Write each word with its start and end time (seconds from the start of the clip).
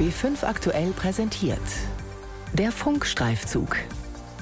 B5 0.00 0.44
aktuell 0.46 0.92
präsentiert. 0.92 1.60
Der 2.54 2.72
Funkstreifzug. 2.72 3.76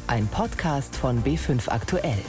Ein 0.06 0.28
Podcast 0.28 0.94
von 0.94 1.24
B5 1.24 1.68
aktuell. 1.68 2.22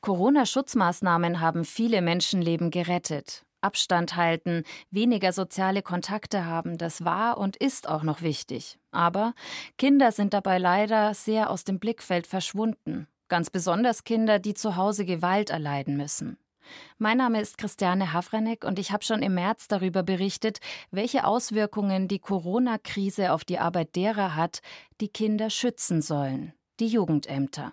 Corona-Schutzmaßnahmen 0.00 1.38
haben 1.38 1.64
viele 1.64 2.02
Menschenleben 2.02 2.72
gerettet. 2.72 3.44
Abstand 3.60 4.16
halten, 4.16 4.64
weniger 4.90 5.32
soziale 5.32 5.82
Kontakte 5.82 6.44
haben, 6.44 6.76
das 6.76 7.04
war 7.04 7.38
und 7.38 7.56
ist 7.56 7.88
auch 7.88 8.02
noch 8.02 8.22
wichtig. 8.22 8.80
Aber 8.90 9.34
Kinder 9.78 10.10
sind 10.10 10.34
dabei 10.34 10.58
leider 10.58 11.14
sehr 11.14 11.50
aus 11.50 11.62
dem 11.62 11.78
Blickfeld 11.78 12.26
verschwunden. 12.26 13.06
Ganz 13.28 13.48
besonders 13.48 14.02
Kinder, 14.02 14.40
die 14.40 14.54
zu 14.54 14.74
Hause 14.74 15.04
Gewalt 15.04 15.50
erleiden 15.50 15.96
müssen. 15.96 16.36
Mein 16.98 17.18
Name 17.18 17.40
ist 17.40 17.58
Christiane 17.58 18.12
Havranek 18.12 18.64
und 18.64 18.78
ich 18.78 18.92
habe 18.92 19.04
schon 19.04 19.22
im 19.22 19.34
März 19.34 19.68
darüber 19.68 20.02
berichtet, 20.02 20.58
welche 20.90 21.26
Auswirkungen 21.26 22.08
die 22.08 22.18
Corona-Krise 22.18 23.32
auf 23.32 23.44
die 23.44 23.58
Arbeit 23.58 23.96
derer 23.96 24.36
hat, 24.36 24.60
die 25.00 25.08
Kinder 25.08 25.50
schützen 25.50 26.02
sollen, 26.02 26.52
die 26.80 26.88
Jugendämter. 26.88 27.72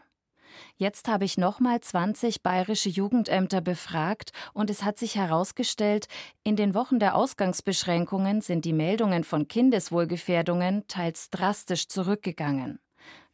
Jetzt 0.77 1.07
habe 1.07 1.25
ich 1.25 1.37
nochmal 1.37 1.79
20 1.79 2.41
bayerische 2.41 2.89
Jugendämter 2.89 3.61
befragt 3.61 4.31
und 4.53 4.69
es 4.69 4.83
hat 4.83 4.97
sich 4.97 5.15
herausgestellt, 5.15 6.07
in 6.43 6.55
den 6.55 6.73
Wochen 6.73 6.99
der 6.99 7.15
Ausgangsbeschränkungen 7.15 8.41
sind 8.41 8.65
die 8.65 8.73
Meldungen 8.73 9.23
von 9.23 9.47
Kindeswohlgefährdungen 9.47 10.87
teils 10.87 11.29
drastisch 11.29 11.87
zurückgegangen. 11.87 12.79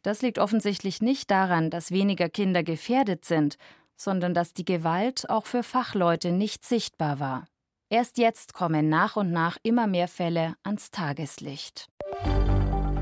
Das 0.02 0.22
liegt 0.22 0.38
offensichtlich 0.38 1.02
nicht 1.02 1.30
daran, 1.30 1.70
dass 1.70 1.90
weniger 1.90 2.28
Kinder 2.28 2.62
gefährdet 2.62 3.24
sind, 3.24 3.58
sondern 3.96 4.34
dass 4.34 4.52
die 4.52 4.64
Gewalt 4.64 5.28
auch 5.30 5.46
für 5.46 5.62
Fachleute 5.62 6.32
nicht 6.32 6.64
sichtbar 6.64 7.20
war. 7.20 7.46
Erst 7.88 8.18
jetzt 8.18 8.52
kommen 8.52 8.88
nach 8.88 9.16
und 9.16 9.30
nach 9.30 9.58
immer 9.62 9.86
mehr 9.86 10.08
Fälle 10.08 10.54
ans 10.64 10.90
Tageslicht. 10.90 11.88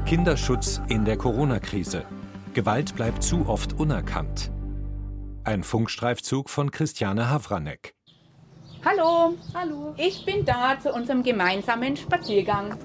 Kinderschutz 0.07 0.83
in 0.89 1.05
der 1.05 1.17
Corona-Krise. 1.17 2.05
Gewalt 2.53 2.95
bleibt 2.95 3.23
zu 3.23 3.49
oft 3.49 3.73
unerkannt. 3.73 4.51
Ein 5.45 5.65
Funkstreifzug 5.65 6.51
von 6.51 6.71
Christiane 6.71 7.31
Havranek. 7.31 7.95
Hallo, 8.85 9.35
hallo. 9.55 9.95
Ich 9.97 10.25
bin 10.27 10.45
da 10.45 10.79
zu 10.79 10.93
unserem 10.93 11.23
gemeinsamen 11.23 11.97
Spaziergang. 11.97 12.77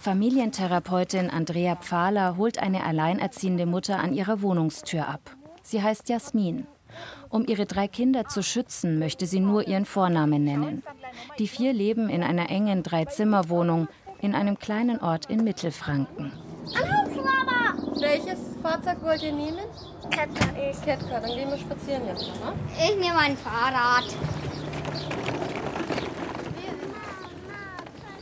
Familientherapeutin 0.00 1.30
Andrea 1.30 1.76
Pfahler 1.76 2.36
holt 2.36 2.58
eine 2.58 2.84
alleinerziehende 2.84 3.66
Mutter 3.66 3.98
an 3.98 4.12
ihrer 4.12 4.42
Wohnungstür 4.42 5.08
ab. 5.08 5.36
Sie 5.66 5.82
heißt 5.82 6.08
Jasmin. 6.08 6.68
Um 7.28 7.44
ihre 7.44 7.66
drei 7.66 7.88
Kinder 7.88 8.28
zu 8.28 8.44
schützen, 8.44 9.00
möchte 9.00 9.26
sie 9.26 9.40
nur 9.40 9.66
ihren 9.66 9.84
Vornamen 9.84 10.44
nennen. 10.44 10.84
Die 11.40 11.48
vier 11.48 11.72
leben 11.72 12.08
in 12.08 12.22
einer 12.22 12.50
engen 12.50 12.84
Dreizimmerwohnung 12.84 13.88
in 14.20 14.36
einem 14.36 14.60
kleinen 14.60 15.00
Ort 15.00 15.26
in 15.26 15.42
Mittelfranken. 15.42 16.30
Hallo, 16.72 17.10
Mama! 17.16 17.98
Welches 17.98 18.38
Fahrzeug 18.62 19.02
wollt 19.02 19.24
ihr 19.24 19.32
nehmen? 19.32 19.58
Ich. 20.08 20.80
Kettler, 20.82 21.20
dann 21.20 21.34
gehen 21.34 21.50
wir 21.50 21.58
spazieren 21.58 22.06
jetzt, 22.06 22.22
oder? 22.22 22.54
Ich 22.78 22.96
nehme 22.96 23.18
ein 23.18 23.36
Fahrrad. 23.36 24.04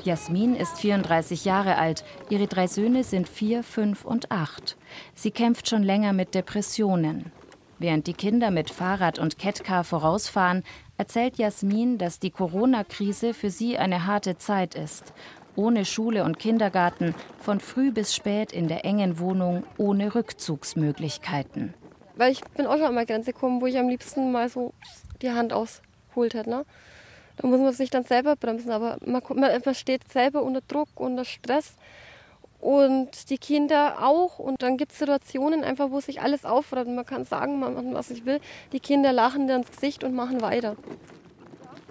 Jasmin 0.03 0.57
ist 0.57 0.79
34 0.79 1.45
Jahre 1.45 1.77
alt. 1.77 2.05
Ihre 2.31 2.47
drei 2.47 2.67
Söhne 2.69 3.05
sind 3.05 3.29
vier, 3.29 3.63
fünf 3.63 4.07
und 4.07 4.31
acht. 4.31 4.79
Sie 5.15 5.31
kämpft 5.31 5.69
schon 5.69 5.83
länger 5.83 6.13
mit 6.13 6.35
Depressionen. 6.35 7.33
Während 7.79 8.07
die 8.07 8.15
Kinder 8.15 8.51
mit 8.51 8.71
Fahrrad 8.71 9.19
und 9.19 9.39
Kettcar 9.39 9.85
vorausfahren, 9.85 10.63
erzählt 10.97 11.39
Jasmin, 11.39 11.99
dass 11.99 12.19
die 12.19 12.31
Corona-Krise 12.31 13.35
für 13.35 13.51
sie 13.51 13.79
eine 13.79 14.07
harte 14.07 14.39
Zeit 14.39 14.75
ist. 14.75 15.13
Ohne 15.57 15.85
Schule 15.85 16.25
und 16.25 16.39
Kindergarten, 16.39 17.15
von 17.39 17.61
früh 17.61 17.93
bis 17.93 18.15
spät 18.15 18.53
in 18.53 18.69
der 18.69 18.85
engen 18.85 19.19
Wohnung, 19.19 19.65
ohne 19.77 20.15
Rückzugsmöglichkeiten. 20.15 21.75
Weil 22.17 22.33
ich 22.33 22.43
bin 22.57 22.67
auch 22.67 22.75
schon 22.75 22.87
an 22.87 22.95
meine 22.95 23.07
Grenze 23.07 23.33
gekommen, 23.33 23.61
wo 23.61 23.67
ich 23.67 23.79
am 23.79 23.89
liebsten 23.89 24.33
mal 24.33 24.49
so 24.49 24.73
die 25.23 25.31
Hand 25.31 25.53
ausholt 25.53 26.35
hätte. 26.35 26.51
Ne? 26.51 26.65
Da 27.37 27.49
muss 27.49 27.61
man 27.61 27.73
sich 27.73 27.91
dann 27.91 28.05
selber 28.05 28.37
bremsen, 28.37 28.71
aber 28.71 28.99
man, 29.05 29.23
man 29.29 29.75
steht 29.75 30.11
selber 30.13 30.43
unter 30.43 30.61
Druck, 30.61 30.89
unter 30.95 31.25
Stress 31.25 31.77
und 32.65 33.29
die 33.29 33.37
Kinder 33.37 33.97
auch. 34.01 34.39
Und 34.39 34.63
dann 34.63 34.79
gibt 34.79 34.93
es 34.93 34.99
Situationen 34.99 35.63
einfach, 35.63 35.91
wo 35.91 36.01
sich 36.01 36.23
alles 36.23 36.47
aufräumt. 36.47 36.89
Man 36.89 37.05
kann 37.05 37.25
sagen, 37.27 37.61
man 37.61 37.75
macht, 37.75 37.85
was 37.93 38.11
ich 38.11 38.25
will. 38.25 38.41
Die 38.73 38.81
Kinder 38.81 39.13
lachen 39.13 39.47
dir 39.47 39.57
ins 39.57 39.71
Gesicht 39.71 40.03
und 40.03 40.15
machen 40.15 40.41
weiter. 40.41 40.75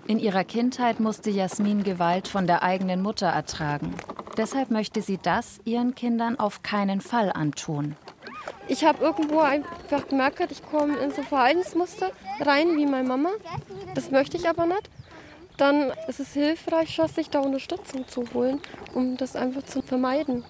In 0.07 0.17
ihrer 0.17 0.43
Kindheit 0.43 0.99
musste 0.99 1.29
Jasmin 1.29 1.83
Gewalt 1.83 2.27
von 2.27 2.47
der 2.47 2.63
eigenen 2.63 3.03
Mutter 3.03 3.27
ertragen. 3.27 3.93
Deshalb 4.35 4.71
möchte 4.71 5.03
sie 5.03 5.19
das 5.21 5.59
ihren 5.63 5.93
Kindern 5.93 6.39
auf 6.39 6.63
keinen 6.63 7.01
Fall 7.01 7.31
antun. 7.31 7.95
Ich 8.67 8.83
habe 8.83 9.03
irgendwo 9.03 9.41
einfach 9.41 10.07
gemerkt, 10.07 10.51
ich 10.51 10.65
komme 10.65 10.97
in 10.97 11.11
so 11.11 11.21
Verhaltensmuster 11.21 12.09
rein 12.39 12.75
wie 12.77 12.87
meine 12.87 13.07
Mama. 13.07 13.29
Das 13.93 14.09
möchte 14.09 14.37
ich 14.37 14.49
aber 14.49 14.65
nicht 14.65 14.89
dann 15.57 15.91
ist 16.07 16.19
es 16.19 16.33
hilfreich, 16.33 16.99
sich 17.13 17.29
da 17.29 17.39
Unterstützung 17.39 18.07
zu 18.07 18.25
holen, 18.33 18.59
um 18.93 19.17
das 19.17 19.35
einfach 19.35 19.63
zu 19.63 19.81
vermeiden. 19.81 20.43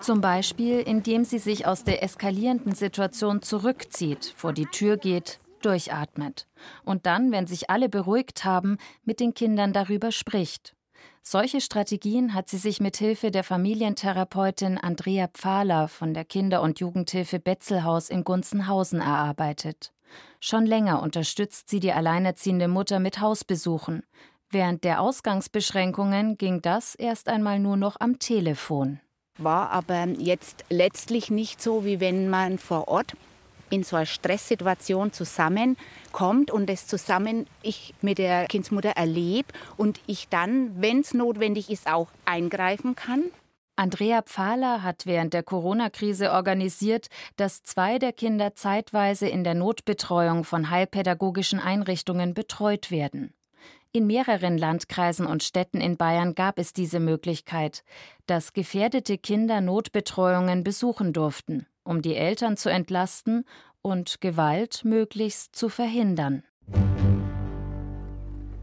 Zum 0.00 0.20
Beispiel, 0.20 0.80
indem 0.80 1.24
sie 1.24 1.38
sich 1.38 1.66
aus 1.66 1.84
der 1.84 2.02
eskalierenden 2.02 2.74
Situation 2.74 3.42
zurückzieht, 3.42 4.32
vor 4.36 4.52
die 4.52 4.66
Tür 4.66 4.96
geht, 4.96 5.40
durchatmet 5.62 6.46
und 6.84 7.06
dann, 7.06 7.32
wenn 7.32 7.46
sich 7.46 7.70
alle 7.70 7.88
beruhigt 7.88 8.44
haben, 8.44 8.78
mit 9.04 9.20
den 9.20 9.34
Kindern 9.34 9.72
darüber 9.72 10.12
spricht. 10.12 10.74
Solche 11.22 11.60
Strategien 11.60 12.34
hat 12.34 12.48
sie 12.48 12.58
sich 12.58 12.78
mit 12.78 12.98
Hilfe 12.98 13.32
der 13.32 13.42
Familientherapeutin 13.42 14.78
Andrea 14.78 15.26
Pfahler 15.26 15.88
von 15.88 16.14
der 16.14 16.24
Kinder- 16.24 16.62
und 16.62 16.78
Jugendhilfe 16.78 17.40
Betzelhaus 17.40 18.10
in 18.10 18.22
Gunzenhausen 18.22 19.00
erarbeitet. 19.00 19.92
Schon 20.38 20.66
länger 20.66 21.02
unterstützt 21.02 21.68
sie 21.68 21.80
die 21.80 21.92
alleinerziehende 21.92 22.68
Mutter 22.68 23.00
mit 23.00 23.20
Hausbesuchen. 23.20 24.04
Während 24.50 24.84
der 24.84 25.00
Ausgangsbeschränkungen 25.00 26.38
ging 26.38 26.62
das 26.62 26.94
erst 26.94 27.28
einmal 27.28 27.58
nur 27.58 27.76
noch 27.76 27.96
am 27.98 28.20
Telefon. 28.20 29.00
War 29.38 29.70
aber 29.70 30.06
jetzt 30.18 30.64
letztlich 30.70 31.30
nicht 31.30 31.60
so, 31.60 31.84
wie 31.84 32.00
wenn 32.00 32.30
man 32.30 32.58
vor 32.58 32.88
Ort 32.88 33.14
in 33.70 33.82
so 33.82 33.96
einer 33.96 34.06
Stresssituation 34.06 35.12
zusammenkommt 35.12 36.50
und 36.50 36.70
es 36.70 36.86
zusammen 36.86 37.46
ich 37.62 37.94
mit 38.00 38.18
der 38.18 38.46
Kindsmutter 38.46 38.90
erlebe 38.90 39.48
und 39.76 40.00
ich 40.06 40.28
dann, 40.28 40.80
wenn 40.80 41.00
es 41.00 41.14
notwendig 41.14 41.70
ist, 41.70 41.90
auch 41.90 42.08
eingreifen 42.24 42.94
kann. 42.94 43.24
Andrea 43.78 44.22
Pfahler 44.22 44.82
hat 44.82 45.04
während 45.04 45.34
der 45.34 45.42
Corona-Krise 45.42 46.32
organisiert, 46.32 47.08
dass 47.36 47.62
zwei 47.62 47.98
der 47.98 48.12
Kinder 48.14 48.54
zeitweise 48.54 49.28
in 49.28 49.44
der 49.44 49.54
Notbetreuung 49.54 50.44
von 50.44 50.70
heilpädagogischen 50.70 51.60
Einrichtungen 51.60 52.32
betreut 52.32 52.90
werden. 52.90 53.34
In 53.96 54.06
mehreren 54.06 54.58
Landkreisen 54.58 55.24
und 55.24 55.42
Städten 55.42 55.80
in 55.80 55.96
Bayern 55.96 56.34
gab 56.34 56.58
es 56.58 56.74
diese 56.74 57.00
Möglichkeit, 57.00 57.82
dass 58.26 58.52
gefährdete 58.52 59.16
Kinder 59.16 59.62
Notbetreuungen 59.62 60.64
besuchen 60.64 61.14
durften, 61.14 61.66
um 61.82 62.02
die 62.02 62.14
Eltern 62.14 62.58
zu 62.58 62.68
entlasten 62.68 63.46
und 63.80 64.20
Gewalt 64.20 64.84
möglichst 64.84 65.56
zu 65.56 65.70
verhindern. 65.70 66.42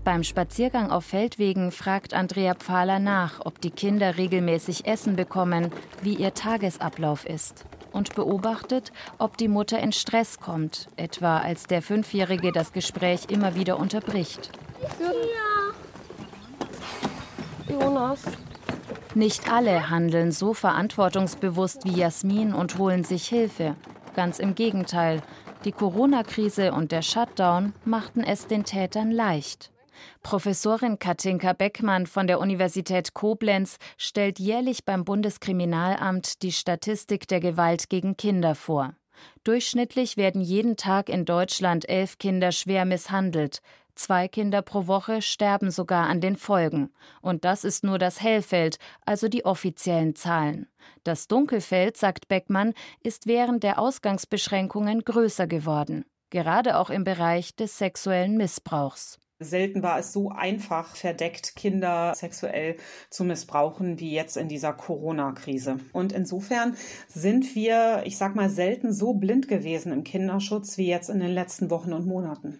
Beim 0.03 0.23
Spaziergang 0.23 0.91
auf 0.91 1.05
Feldwegen 1.05 1.72
fragt 1.72 2.13
Andrea 2.13 2.53
Pfahler 2.53 2.99
nach, 2.99 3.43
ob 3.43 3.59
die 3.59 3.72
Kinder 3.72 4.19
regelmäßig 4.19 4.85
Essen 4.85 5.16
bekommen, 5.16 5.72
wie 6.03 6.13
ihr 6.13 6.35
Tagesablauf 6.35 7.25
ist 7.25 7.66
und 7.93 8.15
beobachtet, 8.15 8.91
ob 9.17 9.37
die 9.37 9.47
Mutter 9.47 9.79
in 9.79 9.93
Stress 9.93 10.39
kommt, 10.39 10.87
etwa 10.97 11.37
als 11.37 11.67
der 11.67 11.81
Fünfjährige 11.81 12.51
das 12.51 12.73
Gespräch 12.73 13.27
immer 13.29 13.55
wieder 13.55 13.79
unterbricht. 13.79 14.49
Ja. 14.99 15.73
Jonas. 17.73 18.23
Nicht 19.16 19.51
alle 19.51 19.90
handeln 19.90 20.31
so 20.31 20.53
verantwortungsbewusst 20.53 21.85
wie 21.85 21.97
Jasmin 21.97 22.53
und 22.53 22.78
holen 22.78 23.03
sich 23.03 23.28
Hilfe. 23.28 23.75
Ganz 24.16 24.39
im 24.39 24.55
Gegenteil, 24.55 25.22
die 25.66 25.72
Corona-Krise 25.72 26.73
und 26.73 26.91
der 26.91 27.01
Shutdown 27.01 27.73
machten 27.85 28.23
es 28.23 28.47
den 28.47 28.63
Tätern 28.66 29.11
leicht. 29.11 29.72
Professorin 30.22 31.00
Katinka 31.00 31.53
Beckmann 31.53 32.08
von 32.08 32.28
der 32.28 32.40
Universität 32.40 33.14
Koblenz 33.14 33.78
stellt 33.97 34.40
jährlich 34.40 34.85
beim 34.85 35.05
Bundeskriminalamt 35.05 36.41
die 36.41 36.52
Statistik 36.52 37.28
der 37.28 37.40
Gewalt 37.40 37.90
gegen 37.90 38.17
Kinder 38.17 38.55
vor. 38.55 38.96
Durchschnittlich 39.44 40.17
werden 40.17 40.41
jeden 40.41 40.78
Tag 40.78 41.09
in 41.09 41.26
Deutschland 41.26 41.88
elf 41.90 42.17
Kinder 42.17 42.52
schwer 42.52 42.85
misshandelt. 42.85 43.61
Zwei 43.96 44.28
Kinder 44.28 44.64
pro 44.64 44.88
Woche 44.88 45.22
sterben 45.22 45.70
sogar 45.70 46.08
an 46.08 46.20
den 46.20 46.35
Folgen. 46.35 46.91
Und 47.22 47.46
das 47.46 47.64
ist 47.64 47.84
nur 47.84 47.99
das 47.99 48.22
Hellfeld, 48.22 48.78
also 49.06 49.28
die 49.28 49.46
offiziellen 49.46 50.16
Zahlen. 50.16 50.67
Das 51.03 51.28
Dunkelfeld, 51.28 51.96
sagt 51.96 52.28
Beckmann, 52.28 52.73
ist 53.02 53.28
während 53.28 53.64
der 53.64 53.78
Ausgangsbeschränkungen 53.78 55.03
größer 55.03 55.46
geworden, 55.46 56.06
gerade 56.32 56.78
auch 56.79 56.90
im 56.90 57.03
Bereich 57.03 57.56
des 57.56 57.78
sexuellen 57.78 58.35
Missbrauchs. 58.35 59.20
Selten 59.43 59.84
war 59.84 59.99
es 59.99 60.13
so 60.13 60.29
einfach 60.29 60.95
verdeckt, 60.95 61.55
Kinder 61.55 62.13
sexuell 62.16 62.78
zu 63.09 63.23
missbrauchen 63.23 63.99
wie 63.99 64.11
jetzt 64.11 64.37
in 64.37 64.47
dieser 64.47 64.73
Corona-Krise. 64.73 65.78
Und 65.91 66.11
insofern 66.13 66.75
sind 67.07 67.55
wir, 67.55 68.03
ich 68.05 68.17
sag 68.17 68.35
mal, 68.35 68.49
selten 68.49 68.93
so 68.93 69.13
blind 69.13 69.47
gewesen 69.47 69.91
im 69.91 70.03
Kinderschutz 70.03 70.78
wie 70.78 70.87
jetzt 70.87 71.09
in 71.09 71.19
den 71.19 71.31
letzten 71.31 71.69
Wochen 71.69 71.93
und 71.93 72.05
Monaten. 72.05 72.59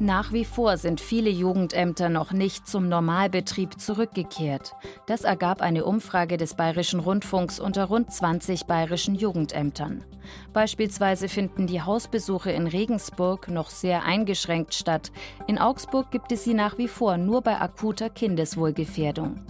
Nach 0.00 0.32
wie 0.32 0.44
vor 0.44 0.76
sind 0.76 1.00
viele 1.00 1.28
Jugendämter 1.28 2.08
noch 2.08 2.30
nicht 2.30 2.68
zum 2.68 2.88
Normalbetrieb 2.88 3.80
zurückgekehrt. 3.80 4.74
Das 5.06 5.24
ergab 5.24 5.60
eine 5.60 5.84
Umfrage 5.84 6.36
des 6.36 6.54
Bayerischen 6.54 7.00
Rundfunks 7.00 7.58
unter 7.58 7.86
rund 7.86 8.12
20 8.12 8.66
bayerischen 8.66 9.16
Jugendämtern. 9.16 10.04
Beispielsweise 10.52 11.28
finden 11.28 11.66
die 11.66 11.82
Hausbesuche 11.82 12.52
in 12.52 12.68
Regensburg 12.68 13.48
noch 13.48 13.70
sehr 13.70 14.04
eingeschränkt 14.04 14.74
statt. 14.74 15.10
In 15.48 15.58
Augsburg 15.58 16.12
gibt 16.12 16.30
es 16.30 16.44
sie 16.44 16.54
nach 16.54 16.78
wie 16.78 16.88
vor 16.88 17.16
nur 17.16 17.42
bei 17.42 17.60
akuter 17.60 18.08
Kindeswohlgefährdung. 18.08 19.40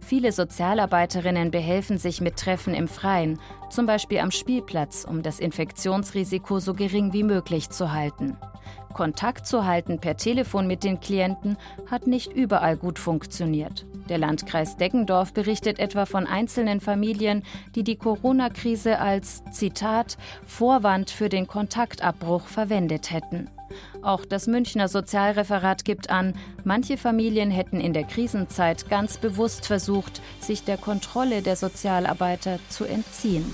Viele 0.00 0.32
Sozialarbeiterinnen 0.32 1.50
behelfen 1.50 1.96
sich 1.96 2.20
mit 2.20 2.36
Treffen 2.36 2.74
im 2.74 2.88
Freien, 2.88 3.40
zum 3.70 3.86
Beispiel 3.86 4.18
am 4.18 4.30
Spielplatz, 4.30 5.06
um 5.08 5.22
das 5.22 5.40
Infektionsrisiko 5.40 6.58
so 6.60 6.74
gering 6.74 7.14
wie 7.14 7.24
möglich 7.24 7.70
zu 7.70 7.90
halten. 7.92 8.36
Kontakt 8.94 9.46
zu 9.46 9.66
halten 9.66 9.98
per 9.98 10.16
Telefon 10.16 10.66
mit 10.66 10.84
den 10.84 11.00
Klienten 11.00 11.58
hat 11.90 12.06
nicht 12.06 12.32
überall 12.32 12.78
gut 12.78 12.98
funktioniert. 12.98 13.84
Der 14.08 14.18
Landkreis 14.18 14.76
Deggendorf 14.76 15.34
berichtet 15.34 15.78
etwa 15.78 16.06
von 16.06 16.26
einzelnen 16.26 16.80
Familien, 16.80 17.42
die 17.74 17.84
die 17.84 17.96
Corona-Krise 17.96 18.98
als 18.98 19.42
Zitat 19.50 20.16
Vorwand 20.46 21.10
für 21.10 21.28
den 21.28 21.46
Kontaktabbruch 21.46 22.46
verwendet 22.46 23.10
hätten. 23.10 23.50
Auch 24.02 24.24
das 24.24 24.46
Münchner 24.46 24.88
Sozialreferat 24.88 25.84
gibt 25.84 26.10
an, 26.10 26.34
manche 26.64 26.96
Familien 26.96 27.50
hätten 27.50 27.80
in 27.80 27.92
der 27.92 28.04
Krisenzeit 28.04 28.88
ganz 28.88 29.16
bewusst 29.16 29.66
versucht, 29.66 30.22
sich 30.40 30.64
der 30.64 30.76
Kontrolle 30.76 31.42
der 31.42 31.56
Sozialarbeiter 31.56 32.58
zu 32.68 32.84
entziehen. 32.84 33.52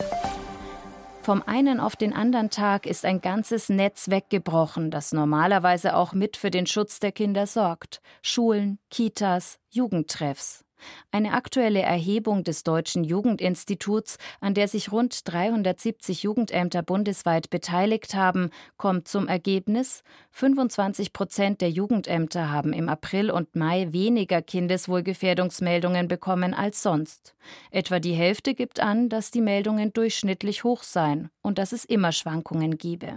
Vom 1.22 1.42
einen 1.42 1.80
auf 1.80 1.96
den 1.96 2.14
anderen 2.14 2.48
Tag 2.48 2.86
ist 2.86 3.04
ein 3.04 3.20
ganzes 3.20 3.68
Netz 3.68 4.08
weggebrochen, 4.08 4.90
das 4.90 5.12
normalerweise 5.12 5.94
auch 5.94 6.14
mit 6.14 6.38
für 6.38 6.50
den 6.50 6.66
Schutz 6.66 6.98
der 6.98 7.12
Kinder 7.12 7.46
sorgt. 7.46 8.00
Schulen, 8.22 8.78
Kitas, 8.90 9.58
Jugendtreffs. 9.68 10.64
Eine 11.10 11.32
aktuelle 11.32 11.80
Erhebung 11.80 12.44
des 12.44 12.62
Deutschen 12.62 13.04
Jugendinstituts, 13.04 14.18
an 14.40 14.54
der 14.54 14.68
sich 14.68 14.92
rund 14.92 15.20
370 15.30 16.22
Jugendämter 16.22 16.82
bundesweit 16.82 17.50
beteiligt 17.50 18.14
haben, 18.14 18.50
kommt 18.76 19.08
zum 19.08 19.28
Ergebnis, 19.28 20.02
25 20.32 21.12
Prozent 21.12 21.60
der 21.60 21.70
Jugendämter 21.70 22.50
haben 22.50 22.72
im 22.72 22.88
April 22.88 23.30
und 23.30 23.54
Mai 23.56 23.88
weniger 23.92 24.42
Kindeswohlgefährdungsmeldungen 24.42 26.08
bekommen 26.08 26.54
als 26.54 26.82
sonst. 26.82 27.34
Etwa 27.70 28.00
die 28.00 28.14
Hälfte 28.14 28.54
gibt 28.54 28.80
an, 28.80 29.08
dass 29.08 29.30
die 29.30 29.40
Meldungen 29.40 29.92
durchschnittlich 29.92 30.64
hoch 30.64 30.82
seien 30.82 31.30
und 31.42 31.58
dass 31.58 31.72
es 31.72 31.84
immer 31.84 32.12
Schwankungen 32.12 32.78
gebe. 32.78 33.16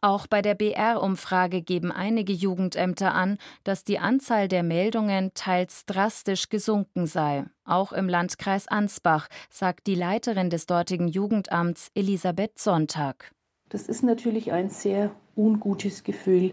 Auch 0.00 0.26
bei 0.26 0.42
der 0.42 0.54
BR-Umfrage 0.54 1.62
geben 1.62 1.92
einige 1.92 2.32
Jugendämter 2.32 3.14
an, 3.14 3.38
dass 3.64 3.84
die 3.84 3.98
Anzahl 3.98 4.48
der 4.48 4.62
Meldungen 4.62 5.32
teils 5.34 5.84
drastisch 5.86 6.48
gesunken 6.48 7.06
sei. 7.06 7.44
Auch 7.64 7.92
im 7.92 8.08
Landkreis 8.08 8.68
Ansbach, 8.68 9.28
sagt 9.50 9.86
die 9.86 9.94
Leiterin 9.94 10.50
des 10.50 10.66
dortigen 10.66 11.08
Jugendamts 11.08 11.90
Elisabeth 11.94 12.58
Sonntag. 12.58 13.32
Das 13.68 13.88
ist 13.88 14.02
natürlich 14.02 14.52
ein 14.52 14.70
sehr 14.70 15.10
ungutes 15.36 16.04
Gefühl. 16.04 16.52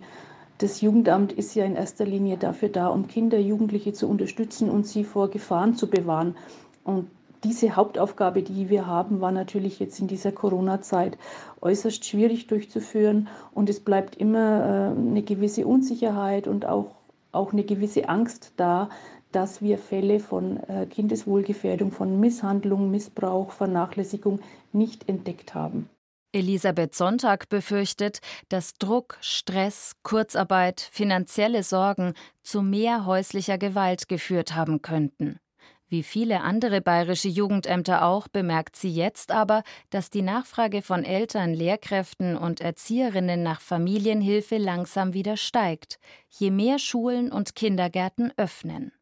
Das 0.57 0.81
Jugendamt 0.81 1.33
ist 1.33 1.55
ja 1.55 1.65
in 1.65 1.75
erster 1.75 2.05
Linie 2.05 2.37
dafür 2.37 2.69
da, 2.69 2.87
um 2.87 3.07
Kinder, 3.07 3.39
Jugendliche 3.39 3.93
zu 3.93 4.07
unterstützen 4.07 4.69
und 4.69 4.85
sie 4.85 5.03
vor 5.03 5.29
Gefahren 5.29 5.75
zu 5.75 5.87
bewahren. 5.87 6.35
Und 6.83 7.09
diese 7.43 7.75
Hauptaufgabe, 7.75 8.43
die 8.43 8.69
wir 8.69 8.85
haben, 8.85 9.21
war 9.21 9.31
natürlich 9.31 9.79
jetzt 9.79 9.99
in 9.99 10.07
dieser 10.07 10.31
Corona-Zeit 10.31 11.17
äußerst 11.61 12.05
schwierig 12.05 12.47
durchzuführen. 12.47 13.27
Und 13.53 13.69
es 13.69 13.79
bleibt 13.79 14.15
immer 14.15 14.93
äh, 14.95 14.99
eine 14.99 15.23
gewisse 15.23 15.65
Unsicherheit 15.65 16.47
und 16.47 16.65
auch, 16.65 16.91
auch 17.31 17.53
eine 17.53 17.63
gewisse 17.63 18.09
Angst 18.09 18.53
da, 18.57 18.89
dass 19.31 19.61
wir 19.61 19.77
Fälle 19.77 20.19
von 20.19 20.57
äh, 20.67 20.85
Kindeswohlgefährdung, 20.85 21.91
von 21.91 22.19
Misshandlung, 22.19 22.91
Missbrauch, 22.91 23.51
Vernachlässigung 23.51 24.39
nicht 24.73 25.07
entdeckt 25.09 25.55
haben. 25.55 25.89
Elisabeth 26.33 26.95
Sonntag 26.95 27.49
befürchtet, 27.49 28.19
dass 28.47 28.75
Druck, 28.75 29.17
Stress, 29.19 29.93
Kurzarbeit, 30.03 30.79
finanzielle 30.79 31.63
Sorgen 31.63 32.13
zu 32.41 32.61
mehr 32.61 33.05
häuslicher 33.05 33.57
Gewalt 33.57 34.07
geführt 34.07 34.55
haben 34.55 34.81
könnten. 34.81 35.39
Wie 35.91 36.03
viele 36.03 36.39
andere 36.39 36.79
bayerische 36.79 37.27
Jugendämter 37.27 38.05
auch 38.05 38.29
bemerkt 38.29 38.77
sie 38.77 38.93
jetzt 38.93 39.29
aber, 39.29 39.61
dass 39.89 40.09
die 40.09 40.21
Nachfrage 40.21 40.81
von 40.81 41.03
Eltern, 41.03 41.53
Lehrkräften 41.53 42.37
und 42.37 42.61
Erzieherinnen 42.61 43.43
nach 43.43 43.59
Familienhilfe 43.59 44.55
langsam 44.55 45.13
wieder 45.13 45.35
steigt, 45.35 45.99
je 46.29 46.49
mehr 46.49 46.79
Schulen 46.79 47.29
und 47.29 47.55
Kindergärten 47.55 48.31
öffnen. 48.37 48.93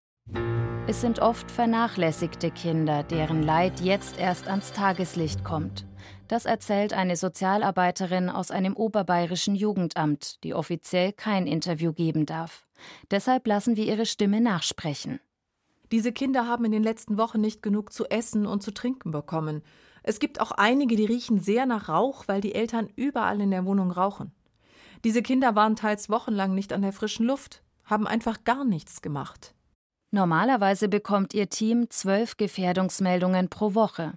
Es 0.87 1.01
sind 1.01 1.19
oft 1.19 1.51
vernachlässigte 1.51 2.49
Kinder, 2.49 3.03
deren 3.03 3.43
Leid 3.43 3.81
jetzt 3.81 4.17
erst 4.17 4.47
ans 4.47 4.71
Tageslicht 4.71 5.43
kommt. 5.43 5.85
Das 6.27 6.45
erzählt 6.45 6.93
eine 6.93 7.17
Sozialarbeiterin 7.17 8.31
aus 8.31 8.49
einem 8.49 8.75
oberbayerischen 8.75 9.53
Jugendamt, 9.53 10.43
die 10.43 10.55
offiziell 10.55 11.13
kein 11.13 11.45
Interview 11.45 11.93
geben 11.93 12.25
darf. 12.25 12.65
Deshalb 13.11 13.45
lassen 13.45 13.75
wir 13.75 13.85
ihre 13.85 14.07
Stimme 14.07 14.41
nachsprechen. 14.41 15.19
Diese 15.91 16.11
Kinder 16.11 16.47
haben 16.47 16.65
in 16.65 16.71
den 16.71 16.83
letzten 16.83 17.17
Wochen 17.17 17.41
nicht 17.41 17.63
genug 17.63 17.91
zu 17.91 18.05
essen 18.05 18.45
und 18.45 18.61
zu 18.61 18.71
trinken 18.71 19.11
bekommen. 19.11 19.63
Es 20.03 20.19
gibt 20.19 20.39
auch 20.39 20.51
einige, 20.51 20.95
die 20.95 21.05
riechen 21.05 21.39
sehr 21.39 21.65
nach 21.65 21.89
Rauch, 21.89 22.23
weil 22.27 22.41
die 22.41 22.55
Eltern 22.55 22.89
überall 22.95 23.41
in 23.41 23.51
der 23.51 23.65
Wohnung 23.65 23.91
rauchen. 23.91 24.31
Diese 25.03 25.21
Kinder 25.21 25.55
waren 25.55 25.75
teils 25.75 26.09
wochenlang 26.09 26.53
nicht 26.53 26.73
an 26.73 26.81
der 26.81 26.93
frischen 26.93 27.25
Luft, 27.25 27.63
haben 27.85 28.07
einfach 28.07 28.43
gar 28.43 28.63
nichts 28.65 29.01
gemacht. 29.01 29.55
Normalerweise 30.11 30.89
bekommt 30.89 31.33
ihr 31.33 31.49
Team 31.49 31.89
zwölf 31.89 32.37
Gefährdungsmeldungen 32.37 33.49
pro 33.49 33.75
Woche. 33.75 34.13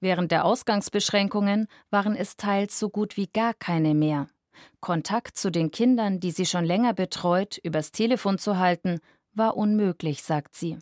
Während 0.00 0.30
der 0.30 0.44
Ausgangsbeschränkungen 0.44 1.66
waren 1.90 2.14
es 2.14 2.36
teils 2.36 2.78
so 2.78 2.88
gut 2.88 3.16
wie 3.16 3.26
gar 3.26 3.54
keine 3.54 3.94
mehr. 3.94 4.28
Kontakt 4.80 5.36
zu 5.36 5.50
den 5.50 5.70
Kindern, 5.70 6.20
die 6.20 6.30
sie 6.30 6.46
schon 6.46 6.64
länger 6.64 6.92
betreut, 6.92 7.58
übers 7.62 7.90
Telefon 7.90 8.38
zu 8.38 8.58
halten, 8.58 9.00
war 9.34 9.56
unmöglich, 9.56 10.22
sagt 10.22 10.54
sie. 10.54 10.78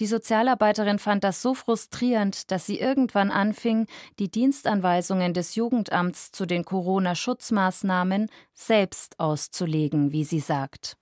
Die 0.00 0.06
Sozialarbeiterin 0.06 0.98
fand 0.98 1.24
das 1.24 1.42
so 1.42 1.54
frustrierend, 1.54 2.50
dass 2.50 2.66
sie 2.66 2.78
irgendwann 2.78 3.30
anfing, 3.30 3.86
die 4.18 4.30
Dienstanweisungen 4.30 5.34
des 5.34 5.54
Jugendamts 5.54 6.32
zu 6.32 6.46
den 6.46 6.64
Corona-Schutzmaßnahmen 6.64 8.30
selbst 8.52 9.18
auszulegen, 9.20 10.12
wie 10.12 10.24
sie 10.24 10.40
sagt. 10.40 10.96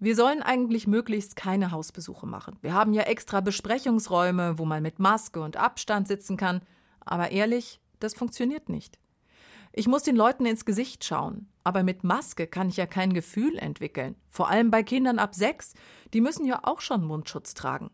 Wir 0.00 0.14
sollen 0.14 0.42
eigentlich 0.42 0.86
möglichst 0.86 1.34
keine 1.34 1.72
Hausbesuche 1.72 2.26
machen. 2.26 2.56
Wir 2.62 2.72
haben 2.72 2.92
ja 2.92 3.02
extra 3.02 3.40
Besprechungsräume, 3.40 4.56
wo 4.58 4.64
man 4.64 4.82
mit 4.82 5.00
Maske 5.00 5.40
und 5.40 5.56
Abstand 5.56 6.06
sitzen 6.06 6.36
kann. 6.36 6.62
Aber 7.00 7.32
ehrlich, 7.32 7.80
das 7.98 8.14
funktioniert 8.14 8.68
nicht. 8.68 8.98
Ich 9.72 9.88
muss 9.88 10.04
den 10.04 10.16
Leuten 10.16 10.46
ins 10.46 10.64
Gesicht 10.64 11.04
schauen. 11.04 11.48
Aber 11.64 11.82
mit 11.82 12.04
Maske 12.04 12.46
kann 12.46 12.68
ich 12.68 12.76
ja 12.76 12.86
kein 12.86 13.12
Gefühl 13.12 13.58
entwickeln. 13.58 14.14
Vor 14.30 14.48
allem 14.48 14.70
bei 14.70 14.82
Kindern 14.82 15.18
ab 15.18 15.34
sechs. 15.34 15.74
Die 16.14 16.20
müssen 16.20 16.46
ja 16.46 16.60
auch 16.62 16.80
schon 16.80 17.04
Mundschutz 17.04 17.54
tragen. 17.54 17.90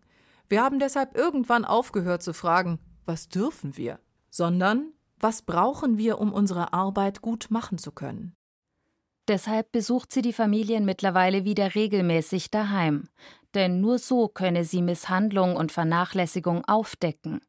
Wir 0.54 0.62
haben 0.62 0.78
deshalb 0.78 1.16
irgendwann 1.16 1.64
aufgehört 1.64 2.22
zu 2.22 2.32
fragen, 2.32 2.78
was 3.06 3.28
dürfen 3.28 3.76
wir, 3.76 3.98
sondern 4.30 4.92
was 5.18 5.42
brauchen 5.42 5.98
wir, 5.98 6.20
um 6.20 6.32
unsere 6.32 6.72
Arbeit 6.72 7.22
gut 7.22 7.48
machen 7.50 7.76
zu 7.76 7.90
können. 7.90 8.36
Deshalb 9.26 9.72
besucht 9.72 10.12
sie 10.12 10.22
die 10.22 10.32
Familien 10.32 10.84
mittlerweile 10.84 11.44
wieder 11.44 11.74
regelmäßig 11.74 12.52
daheim, 12.52 13.08
denn 13.54 13.80
nur 13.80 13.98
so 13.98 14.28
könne 14.28 14.64
sie 14.64 14.80
Misshandlung 14.80 15.56
und 15.56 15.72
Vernachlässigung 15.72 16.64
aufdecken. 16.66 17.40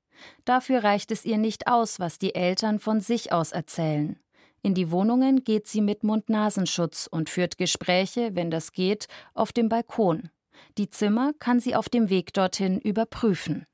Dafür 0.43 0.83
reicht 0.83 1.12
es 1.12 1.25
ihr 1.25 1.38
nicht 1.38 1.67
aus, 1.67 2.00
was 2.00 2.17
die 2.17 2.33
Eltern 2.33 2.79
von 2.79 3.01
sich 3.01 3.31
aus 3.31 3.51
erzählen. 3.51 4.17
In 4.63 4.74
die 4.74 4.89
Wohnungen 4.89 5.43
geht 5.43 5.67
sie 5.67 5.81
mit 5.81 6.03
Mund-Nasenschutz 6.03 7.05
und 7.05 7.29
führt 7.29 7.59
Gespräche, 7.59 8.31
wenn 8.33 8.50
das 8.50 8.71
geht, 8.71 9.05
auf 9.35 9.53
dem 9.53 9.69
Balkon. 9.69 10.31
Die 10.77 10.89
Zimmer 10.89 11.32
kann 11.39 11.62
sie 11.62 11.75
auf 11.75 11.88
dem 11.88 12.10
Weg 12.10 12.34
dorthin 12.34 12.82
überprüfen. 12.82 13.65